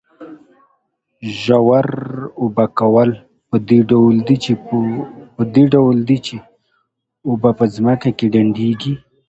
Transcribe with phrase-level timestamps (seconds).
[1.39, 1.87] ژور
[2.41, 3.09] اوبه کول
[3.49, 4.15] په دې ډول
[6.07, 6.35] دي چې
[7.27, 8.93] اوبه په ځمکه کې ډنډېږي.